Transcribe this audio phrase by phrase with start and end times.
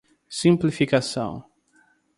[0.27, 1.45] Simplificação